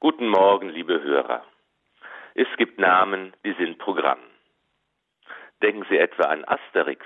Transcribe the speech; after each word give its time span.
Guten 0.00 0.28
Morgen, 0.28 0.68
liebe 0.68 1.02
Hörer. 1.02 1.44
Es 2.34 2.46
gibt 2.56 2.78
Namen, 2.78 3.32
die 3.44 3.52
sind 3.54 3.78
Programm. 3.78 4.20
Denken 5.60 5.84
Sie 5.90 5.98
etwa 5.98 6.26
an 6.28 6.44
Asterix, 6.44 7.04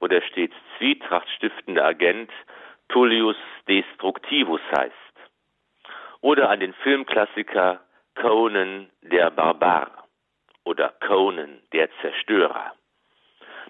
wo 0.00 0.08
der 0.08 0.20
stets 0.20 0.56
zwietrachtstiftende 0.76 1.84
Agent 1.84 2.32
Tullius 2.88 3.36
Destructivus 3.68 4.60
heißt. 4.76 4.94
Oder 6.22 6.50
an 6.50 6.58
den 6.58 6.74
Filmklassiker 6.74 7.80
Conan 8.20 8.90
der 9.02 9.30
Barbar 9.30 10.08
oder 10.64 10.92
Conan 11.06 11.60
der 11.72 11.88
Zerstörer. 12.00 12.72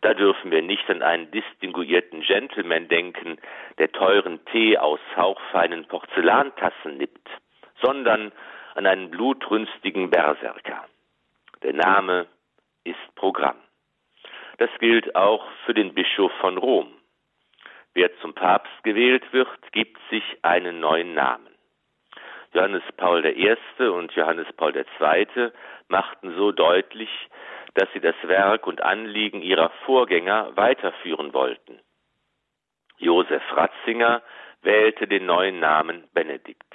Da 0.01 0.15
dürfen 0.15 0.51
wir 0.51 0.63
nicht 0.63 0.89
an 0.89 1.03
einen 1.03 1.31
distinguierten 1.33 2.23
Gentleman 2.23 2.89
denken, 2.89 3.37
der 3.77 3.93
teuren 3.93 4.43
Tee 4.47 4.79
aus 4.79 5.01
hauchfeinen 5.17 5.85
Porzellantassen 5.87 6.97
nippt, 6.97 7.29
sondern 7.83 8.33
an 8.75 8.87
einen 8.87 9.11
blutrünstigen 9.11 10.11
Berserker. 10.11 10.85
Der 11.63 11.73
Name 11.73 12.27
ist 12.85 13.15
Programm. 13.15 13.57
Das 14.59 14.71
gilt 14.79 15.17
auch 15.17 15.45
für 15.65 15.75
den 15.75 15.95
Bischof 15.95 16.33
von 16.41 16.59
Rom. 16.59 16.93
Wer 17.95 18.11
zum 18.21 18.35
Papst 18.35 18.83
gewählt 18.83 19.25
wird, 19.33 19.49
gibt 19.73 19.99
sich 20.11 20.25
einen 20.43 20.81
neuen 20.81 21.15
Namen. 21.15 21.55
Johannes 22.53 22.83
Paul 22.97 23.25
I. 23.27 23.57
und 23.83 24.13
Johannes 24.13 24.47
Paul 24.57 24.77
II. 24.77 25.51
machten 25.89 26.35
so 26.37 26.53
deutlich, 26.53 27.11
dass 27.75 27.89
sie 27.93 28.01
das 28.01 28.15
Werk 28.23 28.67
und 28.67 28.81
Anliegen 28.81 29.43
ihrer 29.43 29.71
Vorgänger 29.85 30.57
weiterführen 30.57 31.35
wollten. 31.35 31.81
Josef 32.99 33.43
Ratzinger 33.57 34.23
wählte 34.63 35.09
den 35.09 35.27
neuen 35.27 35.59
Namen 35.59 36.05
Benedikt. 36.15 36.73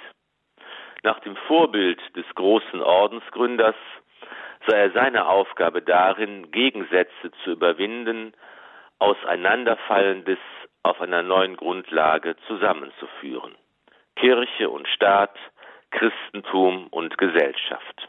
Nach 1.02 1.18
dem 1.20 1.36
Vorbild 1.36 2.00
des 2.16 2.26
großen 2.34 2.82
Ordensgründers 2.82 3.76
sah 4.66 4.76
er 4.76 4.90
seine 4.90 5.26
Aufgabe 5.26 5.82
darin, 5.82 6.50
Gegensätze 6.50 7.30
zu 7.42 7.52
überwinden, 7.52 8.34
Auseinanderfallendes 8.98 10.38
auf 10.82 11.00
einer 11.00 11.22
neuen 11.22 11.56
Grundlage 11.56 12.36
zusammenzuführen. 12.46 13.54
Kirche 14.16 14.68
und 14.68 14.86
Staat, 14.88 15.36
Christentum 15.90 16.88
und 16.88 17.16
Gesellschaft. 17.16 18.08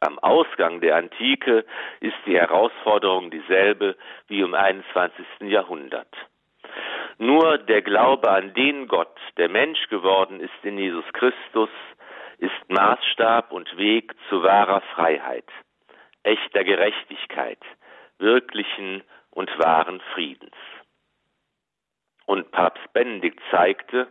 Am 0.00 0.18
Ausgang 0.18 0.80
der 0.80 0.96
Antike 0.96 1.66
ist 2.00 2.16
die 2.24 2.38
Herausforderung 2.38 3.30
dieselbe 3.30 3.96
wie 4.28 4.40
im 4.40 4.54
21. 4.54 5.26
Jahrhundert. 5.42 6.08
Nur 7.22 7.58
der 7.58 7.82
Glaube 7.82 8.30
an 8.30 8.54
den 8.54 8.88
Gott, 8.88 9.14
der 9.36 9.50
Mensch 9.50 9.88
geworden 9.88 10.40
ist 10.40 10.54
in 10.62 10.78
Jesus 10.78 11.04
Christus, 11.12 11.68
ist 12.38 12.68
Maßstab 12.68 13.52
und 13.52 13.76
Weg 13.76 14.14
zu 14.30 14.42
wahrer 14.42 14.80
Freiheit, 14.94 15.44
echter 16.22 16.64
Gerechtigkeit, 16.64 17.58
wirklichen 18.16 19.02
und 19.32 19.50
wahren 19.58 20.00
Friedens. 20.14 20.56
Und 22.24 22.50
Papst 22.52 22.90
Benedikt 22.94 23.42
zeigte, 23.50 24.08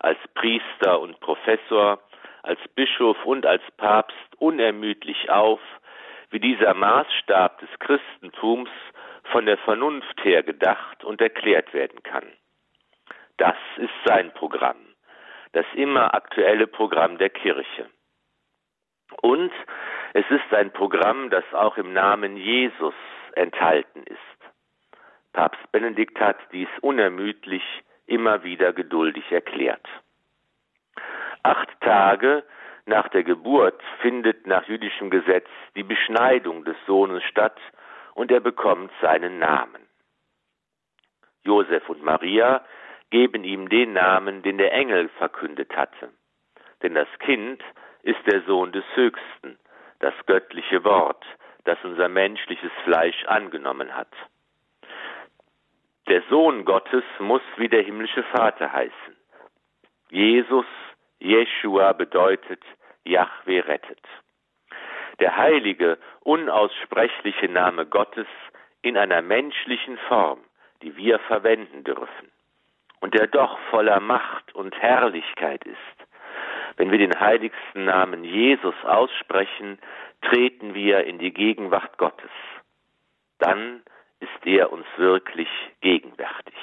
als 0.00 0.18
Priester 0.34 0.98
und 0.98 1.20
Professor, 1.20 2.02
als 2.42 2.58
Bischof 2.74 3.24
und 3.24 3.46
als 3.46 3.62
Papst 3.76 4.34
unermüdlich 4.38 5.30
auf, 5.30 5.60
wie 6.30 6.40
dieser 6.40 6.74
Maßstab 6.74 7.60
des 7.60 7.70
Christentums 7.78 8.70
von 9.30 9.46
der 9.46 9.58
Vernunft 9.58 10.24
her 10.24 10.42
gedacht 10.42 11.04
und 11.04 11.20
erklärt 11.20 11.72
werden 11.72 12.02
kann. 12.02 12.26
Das 13.38 13.56
ist 13.76 13.94
sein 14.04 14.32
Programm, 14.34 14.76
das 15.52 15.64
immer 15.74 16.14
aktuelle 16.14 16.66
Programm 16.66 17.18
der 17.18 17.30
Kirche. 17.30 17.88
Und 19.22 19.52
es 20.12 20.24
ist 20.30 20.52
ein 20.52 20.72
Programm, 20.72 21.30
das 21.30 21.44
auch 21.52 21.76
im 21.76 21.92
Namen 21.92 22.36
Jesus 22.36 22.94
enthalten 23.34 24.02
ist. 24.02 24.18
Papst 25.32 25.70
Benedikt 25.72 26.20
hat 26.20 26.38
dies 26.52 26.68
unermüdlich 26.80 27.62
immer 28.06 28.42
wieder 28.42 28.72
geduldig 28.72 29.30
erklärt. 29.30 29.86
Acht 31.44 31.68
Tage 31.80 32.42
nach 32.86 33.08
der 33.08 33.22
Geburt 33.22 33.80
findet 34.00 34.46
nach 34.46 34.66
jüdischem 34.66 35.10
Gesetz 35.10 35.46
die 35.76 35.84
Beschneidung 35.84 36.64
des 36.64 36.76
Sohnes 36.86 37.22
statt 37.24 37.58
und 38.14 38.32
er 38.32 38.40
bekommt 38.40 38.90
seinen 39.00 39.38
Namen. 39.38 39.86
Josef 41.44 41.88
und 41.88 42.02
Maria 42.02 42.64
geben 43.10 43.44
ihm 43.44 43.68
den 43.68 43.92
Namen, 43.92 44.42
den 44.42 44.58
der 44.58 44.72
Engel 44.72 45.08
verkündet 45.10 45.74
hatte. 45.76 46.10
Denn 46.82 46.94
das 46.94 47.08
Kind 47.20 47.62
ist 48.02 48.20
der 48.26 48.42
Sohn 48.42 48.72
des 48.72 48.84
Höchsten, 48.94 49.58
das 50.00 50.14
göttliche 50.26 50.84
Wort, 50.84 51.24
das 51.64 51.78
unser 51.82 52.08
menschliches 52.08 52.72
Fleisch 52.84 53.24
angenommen 53.26 53.94
hat. 53.94 54.12
Der 56.08 56.22
Sohn 56.30 56.64
Gottes 56.64 57.04
muss 57.18 57.42
wie 57.56 57.68
der 57.68 57.82
himmlische 57.82 58.22
Vater 58.24 58.72
heißen. 58.72 59.16
Jesus, 60.10 60.66
Jeshua 61.18 61.92
bedeutet 61.92 62.62
Yahweh 63.04 63.60
rettet. 63.60 64.00
Der 65.20 65.36
heilige, 65.36 65.98
unaussprechliche 66.20 67.48
Name 67.48 67.84
Gottes 67.86 68.28
in 68.82 68.96
einer 68.96 69.20
menschlichen 69.20 69.98
Form, 70.08 70.40
die 70.82 70.96
wir 70.96 71.18
verwenden 71.18 71.84
dürfen 71.84 72.30
und 73.00 73.14
der 73.14 73.26
doch 73.26 73.58
voller 73.70 74.00
Macht 74.00 74.54
und 74.54 74.76
Herrlichkeit 74.80 75.64
ist. 75.64 75.76
Wenn 76.76 76.90
wir 76.90 76.98
den 76.98 77.18
heiligsten 77.18 77.84
Namen 77.84 78.24
Jesus 78.24 78.74
aussprechen, 78.84 79.78
treten 80.22 80.74
wir 80.74 81.04
in 81.04 81.18
die 81.18 81.32
Gegenwart 81.32 81.98
Gottes. 81.98 82.30
Dann 83.38 83.82
ist 84.20 84.46
er 84.46 84.72
uns 84.72 84.86
wirklich 84.96 85.48
gegenwärtig. 85.80 86.54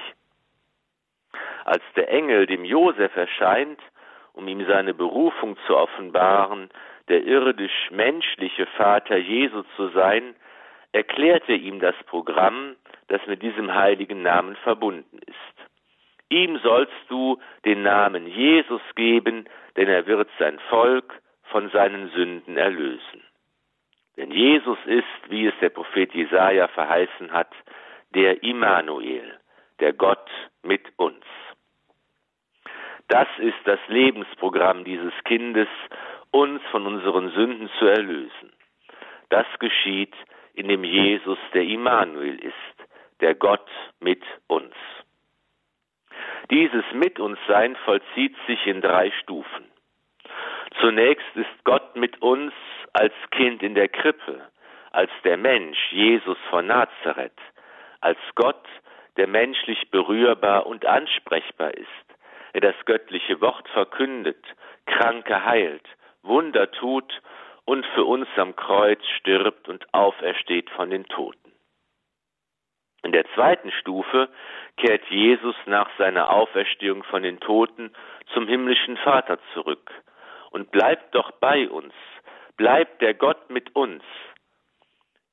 Als 1.66 1.84
der 1.96 2.10
Engel 2.10 2.46
dem 2.46 2.64
Josef 2.64 3.16
erscheint, 3.16 3.80
um 4.34 4.48
ihm 4.48 4.66
seine 4.68 4.94
Berufung 4.94 5.58
zu 5.66 5.76
offenbaren, 5.76 6.70
der 7.08 7.24
irdisch-menschliche 7.24 8.66
Vater 8.78 9.18
Jesu 9.18 9.64
zu 9.76 9.90
sein, 9.90 10.36
erklärt 10.92 11.44
er 11.48 11.56
ihm 11.56 11.80
das 11.80 11.96
Programm, 12.08 12.76
das 13.08 13.26
mit 13.28 13.42
diesem 13.42 13.74
heiligen 13.74 14.22
Namen 14.22 14.56
verbunden 14.58 15.20
ist. 15.26 15.70
Ihm 16.30 16.58
sollst 16.64 16.94
du 17.08 17.40
den 17.66 17.84
Namen 17.84 18.28
Jesus 18.28 18.82
geben, 18.96 19.46
denn 19.76 19.88
er 19.88 20.08
wird 20.08 20.30
sein 20.40 20.60
Volk 20.70 21.22
von 21.44 21.70
seinen 21.70 22.10
Sünden 22.12 22.58
erlösen. 22.58 23.24
Denn 24.18 24.32
Jesus 24.32 24.78
ist, 24.86 25.30
wie 25.30 25.46
es 25.48 25.54
der 25.62 25.70
Prophet 25.70 26.14
Jesaja 26.14 26.68
verheißen 26.70 27.32
hat, 27.32 27.52
der 28.14 28.42
Immanuel, 28.44 29.40
der 29.80 29.94
Gott 29.94 30.30
mit 30.64 30.82
uns. 30.98 31.24
Das 33.08 33.28
ist 33.38 33.60
das 33.66 33.80
Lebensprogramm 33.88 34.84
dieses 34.84 35.14
Kindes, 35.26 35.68
uns 36.32 36.62
von 36.72 36.88
unseren 36.88 37.30
Sünden 37.32 37.70
zu 37.78 37.86
erlösen. 37.86 38.52
Das 39.30 39.46
geschieht, 39.60 40.14
indem 40.54 40.84
Jesus 40.84 41.38
der 41.54 41.64
Immanuel 41.64 42.40
ist, 42.40 42.90
der 43.20 43.36
Gott 43.36 43.70
mit 44.00 44.24
uns. 44.48 44.74
Dieses 46.52 46.86
Mit 46.94 47.20
uns 47.20 47.40
Sein 47.48 47.76
vollzieht 47.86 48.36
sich 48.46 48.68
in 48.68 48.82
drei 48.82 49.12
Stufen. 49.24 49.66
Zunächst 50.80 51.36
ist 51.36 51.64
Gott 51.64 51.96
mit 51.96 52.22
uns 52.22 52.54
als 52.94 53.14
Kind 53.32 53.64
in 53.64 53.74
der 53.74 53.88
Krippe, 53.88 54.42
als 54.92 55.10
der 55.24 55.38
Mensch 55.38 55.92
Jesus 55.92 56.38
von 56.50 56.68
Nazareth, 56.68 57.40
als 58.02 58.20
Gott, 58.36 58.66
der 59.18 59.28
menschlich 59.28 59.90
berührbar 59.90 60.68
und 60.68 60.86
ansprechbar 60.86 61.74
ist, 61.74 61.88
der 62.54 62.62
das 62.62 62.76
göttliche 62.86 63.42
Wort 63.42 63.68
verkündet, 63.70 64.44
Kranke 64.86 65.44
heilt, 65.46 65.88
Wunder 66.22 66.70
tut 66.72 67.22
und 67.66 67.86
für 67.88 68.04
uns 68.04 68.28
am 68.36 68.56
Kreuz 68.56 69.04
stirbt 69.18 69.68
und 69.68 69.92
aufersteht 69.94 70.70
von 70.72 70.90
den 70.92 71.06
Toten. 71.06 71.45
In 73.06 73.12
der 73.12 73.26
zweiten 73.36 73.72
Stufe 73.72 74.30
kehrt 74.78 75.06
Jesus 75.12 75.56
nach 75.68 75.88
seiner 76.00 76.32
Auferstehung 76.32 77.04
von 77.04 77.22
den 77.22 77.40
Toten 77.40 77.94
zum 78.34 78.48
himmlischen 78.48 78.98
Vater 78.98 79.38
zurück 79.54 79.92
und 80.50 80.72
bleibt 80.72 81.14
doch 81.14 81.30
bei 81.34 81.70
uns, 81.70 81.94
bleibt 82.58 83.04
der 83.04 83.14
Gott 83.14 83.52
mit 83.52 83.76
uns 83.76 84.02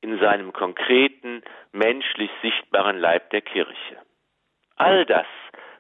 in 0.02 0.18
seinem 0.18 0.52
konkreten, 0.52 1.42
menschlich 1.72 2.30
sichtbaren 2.42 2.98
Leib 2.98 3.30
der 3.30 3.40
Kirche. 3.40 3.96
All 4.76 5.06
das, 5.06 5.26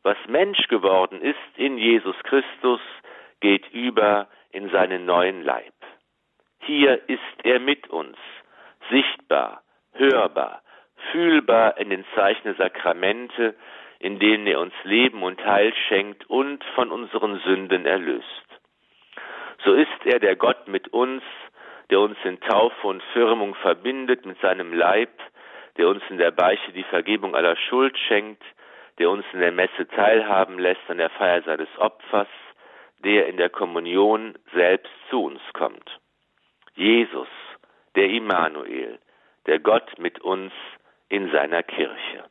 was 0.02 0.16
Mensch 0.28 0.68
geworden 0.68 1.20
ist 1.20 1.58
in 1.58 1.76
Jesus 1.76 2.16
Christus, 2.22 2.80
geht 3.40 3.70
über 3.70 4.28
in 4.50 4.70
seinen 4.70 5.04
neuen 5.04 5.42
Leib. 5.42 5.74
Hier 6.60 7.06
ist 7.06 7.44
er 7.44 7.60
mit 7.60 7.90
uns, 7.90 8.16
sichtbar, 8.88 9.62
hörbar, 9.92 10.62
fühlbar 11.10 11.78
in 11.78 11.90
den 11.90 12.04
Zeichen 12.14 12.44
der 12.44 12.54
Sakramente, 12.54 13.54
in 13.98 14.18
denen 14.18 14.46
er 14.46 14.60
uns 14.60 14.74
Leben 14.84 15.22
und 15.22 15.44
Heil 15.44 15.72
schenkt 15.88 16.28
und 16.28 16.62
von 16.74 16.90
unseren 16.90 17.38
Sünden 17.40 17.86
erlöst. 17.86 18.26
So 19.64 19.74
ist 19.74 19.88
er 20.04 20.18
der 20.18 20.36
Gott 20.36 20.66
mit 20.66 20.88
uns, 20.88 21.22
der 21.90 22.00
uns 22.00 22.16
in 22.24 22.40
Taufe 22.40 22.86
und 22.86 23.02
Firmung 23.12 23.54
verbindet 23.56 24.26
mit 24.26 24.40
seinem 24.40 24.72
Leib, 24.72 25.10
der 25.76 25.88
uns 25.88 26.02
in 26.10 26.18
der 26.18 26.30
Beiche 26.30 26.72
die 26.72 26.82
Vergebung 26.84 27.34
aller 27.34 27.56
Schuld 27.56 27.96
schenkt, 27.96 28.42
der 28.98 29.10
uns 29.10 29.24
in 29.32 29.40
der 29.40 29.52
Messe 29.52 29.86
teilhaben 29.88 30.58
lässt 30.58 30.82
an 30.88 30.98
der 30.98 31.10
Feier 31.10 31.42
seines 31.42 31.68
Opfers, 31.78 32.28
der 33.04 33.26
in 33.26 33.36
der 33.36 33.50
Kommunion 33.50 34.34
selbst 34.52 34.92
zu 35.10 35.24
uns 35.24 35.40
kommt. 35.54 36.00
Jesus, 36.74 37.28
der 37.94 38.08
Immanuel, 38.08 38.98
der 39.46 39.58
Gott 39.58 39.98
mit 39.98 40.20
uns 40.20 40.52
in 41.12 41.30
seiner 41.30 41.62
Kirche. 41.62 42.24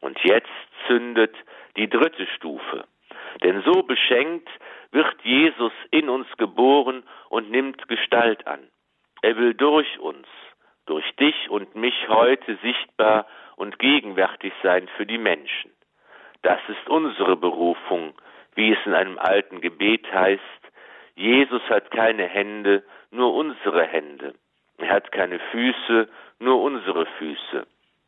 Und 0.00 0.16
jetzt 0.22 0.48
zündet 0.86 1.34
die 1.76 1.88
dritte 1.88 2.26
Stufe. 2.36 2.84
Denn 3.42 3.62
so 3.62 3.82
beschenkt 3.82 4.48
wird 4.92 5.20
Jesus 5.24 5.72
in 5.90 6.08
uns 6.08 6.28
geboren 6.36 7.02
und 7.30 7.50
nimmt 7.50 7.88
Gestalt 7.88 8.46
an. 8.46 8.60
Er 9.22 9.36
will 9.36 9.54
durch 9.54 9.98
uns, 9.98 10.28
durch 10.86 11.04
dich 11.16 11.50
und 11.50 11.74
mich 11.74 12.08
heute 12.08 12.56
sichtbar 12.62 13.26
und 13.56 13.80
gegenwärtig 13.80 14.52
sein 14.62 14.86
für 14.96 15.04
die 15.04 15.18
Menschen. 15.18 15.72
Das 16.42 16.60
ist 16.68 16.88
unsere 16.88 17.36
Berufung, 17.36 18.14
wie 18.54 18.72
es 18.72 18.78
in 18.86 18.94
einem 18.94 19.18
alten 19.18 19.60
Gebet 19.60 20.06
heißt, 20.12 20.42
Jesus 21.16 21.62
hat 21.70 21.90
keine 21.90 22.26
Hände, 22.28 22.84
nur 23.10 23.34
unsere 23.34 23.82
Hände. 23.84 24.34
Er 24.78 24.90
hat 24.90 25.10
keine 25.10 25.40
Füße, 25.50 26.08
nur 26.38 26.62
unsere 26.62 27.06
Füße. 27.18 27.66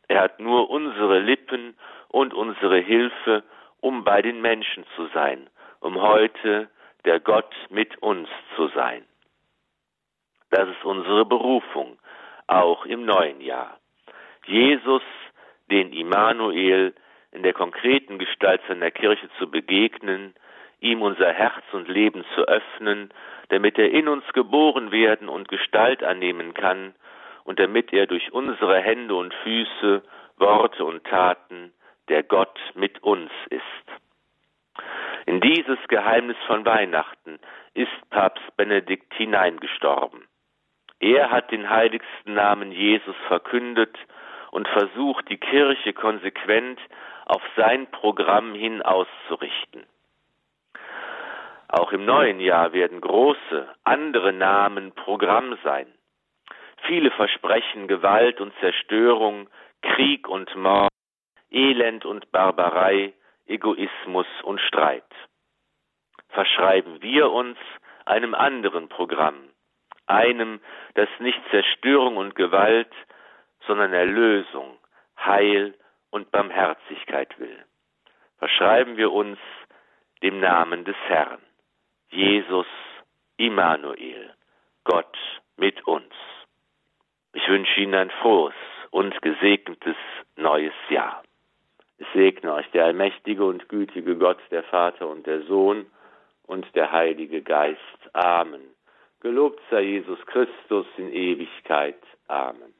Er 0.09 0.21
hat 0.21 0.39
nur 0.39 0.69
unsere 0.71 1.19
Lippen 1.19 1.75
und 2.09 2.33
unsere 2.33 2.79
Hilfe, 2.79 3.43
um 3.79 4.03
bei 4.03 4.21
den 4.21 4.41
Menschen 4.41 4.83
zu 4.95 5.07
sein, 5.13 5.47
um 5.79 6.01
heute 6.01 6.67
der 7.05 7.19
Gott 7.19 7.53
mit 7.69 7.95
uns 7.99 8.27
zu 8.55 8.67
sein. 8.69 9.05
Das 10.49 10.67
ist 10.67 10.83
unsere 10.83 11.25
Berufung, 11.25 11.99
auch 12.47 12.85
im 12.87 13.05
neuen 13.05 13.39
Jahr. 13.39 13.79
Jesus, 14.47 15.03
den 15.69 15.93
Immanuel, 15.93 16.95
in 17.31 17.43
der 17.43 17.53
konkreten 17.53 18.17
Gestalt 18.17 18.61
seiner 18.67 18.89
Kirche 18.89 19.29
zu 19.37 19.49
begegnen, 19.49 20.33
ihm 20.79 21.03
unser 21.03 21.31
Herz 21.31 21.63
und 21.71 21.87
Leben 21.87 22.25
zu 22.33 22.47
öffnen, 22.47 23.13
damit 23.49 23.77
er 23.77 23.91
in 23.91 24.07
uns 24.07 24.25
geboren 24.33 24.91
werden 24.91 25.29
und 25.29 25.49
Gestalt 25.49 26.03
annehmen 26.03 26.55
kann 26.55 26.95
und 27.49 27.57
damit 27.57 27.91
er 27.91 28.05
durch 28.05 28.31
unsere 28.31 28.79
Hände 28.79 29.15
und 29.15 29.33
Füße, 29.33 30.03
Worte 30.37 30.85
und 30.85 31.03
Taten 31.05 31.73
der 32.07 32.21
Gott 32.21 32.59
mit 32.75 33.01
uns 33.01 33.31
ist. 33.49 34.85
In 35.25 35.41
dieses 35.41 35.79
Geheimnis 35.87 36.37
von 36.45 36.63
Weihnachten 36.63 37.39
ist 37.73 37.89
Papst 38.11 38.55
Benedikt 38.55 39.11
hineingestorben. 39.15 40.27
Er 40.99 41.31
hat 41.31 41.49
den 41.49 41.67
heiligsten 41.67 42.35
Namen 42.35 42.71
Jesus 42.71 43.15
verkündet 43.27 43.97
und 44.51 44.67
versucht, 44.67 45.27
die 45.27 45.37
Kirche 45.37 45.93
konsequent 45.93 46.79
auf 47.25 47.41
sein 47.55 47.89
Programm 47.89 48.53
hin 48.53 48.83
auszurichten. 48.83 49.87
Auch 51.67 51.91
im 51.93 52.05
neuen 52.05 52.39
Jahr 52.39 52.73
werden 52.73 53.01
große, 53.01 53.67
andere 53.85 54.33
Namen 54.33 54.91
Programm 54.91 55.57
sein. 55.63 55.87
Viele 56.87 57.11
versprechen 57.11 57.87
Gewalt 57.87 58.41
und 58.41 58.53
Zerstörung, 58.59 59.49
Krieg 59.81 60.27
und 60.27 60.53
Mord, 60.55 60.91
Elend 61.51 62.05
und 62.05 62.31
Barbarei, 62.31 63.13
Egoismus 63.47 64.27
und 64.43 64.59
Streit. 64.61 65.03
Verschreiben 66.29 67.01
wir 67.01 67.31
uns 67.31 67.57
einem 68.05 68.33
anderen 68.35 68.89
Programm, 68.89 69.49
einem, 70.05 70.59
das 70.95 71.09
nicht 71.19 71.39
Zerstörung 71.51 72.17
und 72.17 72.35
Gewalt, 72.35 72.91
sondern 73.65 73.93
Erlösung, 73.93 74.77
Heil 75.17 75.75
und 76.11 76.31
Barmherzigkeit 76.31 77.37
will. 77.39 77.65
Verschreiben 78.37 78.97
wir 78.97 79.11
uns 79.11 79.37
dem 80.23 80.39
Namen 80.39 80.85
des 80.85 80.95
Herrn, 81.07 81.41
Jesus 82.09 82.67
Immanuel, 83.37 84.33
Gott 84.83 85.17
mit 85.57 85.85
uns. 85.87 86.13
Ich 87.33 87.47
wünsche 87.47 87.79
Ihnen 87.79 87.93
ein 87.93 88.09
frohes 88.21 88.55
und 88.91 89.21
gesegnetes 89.21 89.95
neues 90.35 90.73
Jahr. 90.89 91.21
Ich 91.97 92.07
segne 92.13 92.53
euch 92.53 92.69
der 92.71 92.85
allmächtige 92.85 93.45
und 93.45 93.69
gütige 93.69 94.15
Gott, 94.15 94.39
der 94.51 94.63
Vater 94.63 95.07
und 95.07 95.27
der 95.27 95.41
Sohn 95.43 95.85
und 96.43 96.65
der 96.75 96.91
Heilige 96.91 97.41
Geist. 97.41 97.79
Amen. 98.13 98.61
Gelobt 99.19 99.61
sei 99.69 99.81
Jesus 99.81 100.19
Christus 100.25 100.87
in 100.97 101.11
Ewigkeit. 101.11 102.01
Amen. 102.27 102.73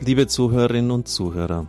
Liebe 0.00 0.26
Zuhörerinnen 0.26 0.90
und 0.90 1.06
Zuhörer, 1.06 1.68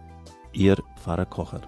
Ihr 0.53 0.75
Pfarrer 0.95 1.25
Kocher. 1.25 1.61